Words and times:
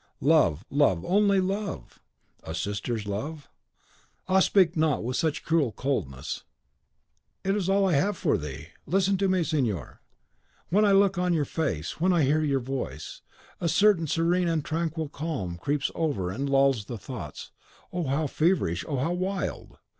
"Love, 0.19 0.65
love, 0.71 1.05
only 1.05 1.39
love!" 1.39 2.01
"A 2.41 2.55
sister's 2.55 3.05
love?" 3.05 3.47
"Ah, 4.27 4.39
speak 4.39 4.75
not 4.75 5.03
with 5.03 5.15
such 5.15 5.43
cruel 5.43 5.71
coldness!" 5.71 6.43
"It 7.43 7.55
is 7.55 7.69
all 7.69 7.87
I 7.87 7.93
have 7.93 8.17
for 8.17 8.35
thee. 8.35 8.69
Listen 8.87 9.15
to 9.19 9.27
me, 9.29 9.43
signor: 9.43 10.01
when 10.69 10.85
I 10.85 10.91
look 10.91 11.19
on 11.19 11.35
your 11.35 11.45
face, 11.45 11.99
when 12.01 12.13
I 12.13 12.23
hear 12.23 12.41
your 12.41 12.59
voice, 12.59 13.21
a 13.59 13.69
certain 13.69 14.07
serene 14.07 14.47
and 14.47 14.65
tranquil 14.65 15.07
calm 15.07 15.55
creeps 15.59 15.91
over 15.93 16.31
and 16.31 16.49
lulls 16.49 16.83
thoughts, 16.85 17.51
oh, 17.93 18.07
how 18.07 18.25
feverish, 18.25 18.83
how 18.87 19.11
wild! 19.13 19.77